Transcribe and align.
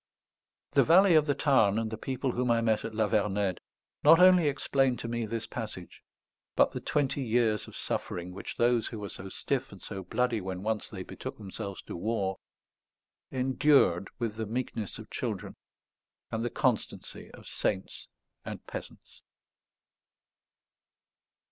The 0.71 0.83
valley 0.83 1.13
of 1.13 1.27
the 1.27 1.35
Tarn 1.35 1.77
and 1.77 1.91
the 1.91 1.95
people 1.95 2.31
whom 2.31 2.49
I 2.49 2.59
met 2.59 2.83
at 2.83 2.95
La 2.95 3.07
Vernède 3.07 3.59
not 4.03 4.19
only 4.19 4.47
explain 4.47 4.97
to 4.97 5.07
me 5.07 5.27
this 5.27 5.45
passage, 5.45 6.01
but 6.55 6.71
the 6.71 6.79
twenty 6.81 7.21
years 7.21 7.67
of 7.67 7.75
suffering 7.75 8.33
which 8.33 8.57
those, 8.57 8.87
who 8.87 8.97
were 8.97 9.09
so 9.09 9.29
stiff 9.29 9.71
and 9.71 9.79
so 9.79 10.01
bloody 10.03 10.41
when 10.41 10.63
once 10.63 10.89
they 10.89 11.03
betook 11.03 11.37
themselves 11.37 11.83
to 11.83 11.95
war, 11.95 12.37
endured 13.29 14.09
with 14.17 14.37
the 14.37 14.47
meekness 14.47 14.97
of 14.97 15.11
children 15.11 15.55
and 16.31 16.43
the 16.43 16.49
constancy 16.49 17.29
of 17.35 17.45
saints 17.45 18.07
and 18.43 18.65
peasants. 18.65 19.21